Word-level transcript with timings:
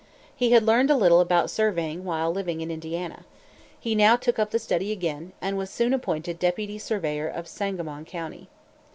He 0.35 0.49
had 0.51 0.65
learned 0.65 0.89
a 0.89 0.95
little 0.95 1.19
about 1.19 1.51
surveying 1.51 2.03
while 2.03 2.31
living 2.33 2.59
in 2.59 2.71
Indiana. 2.71 3.23
He 3.79 3.93
now 3.93 4.15
took 4.15 4.39
up 4.39 4.49
the 4.49 4.57
study 4.57 4.91
again, 4.91 5.31
and 5.43 5.59
was 5.59 5.69
soon 5.69 5.93
appointed 5.93 6.39
deputy 6.39 6.79
surveyor 6.79 7.27
of 7.27 7.47
Sangamon 7.47 8.03
county. 8.05 8.49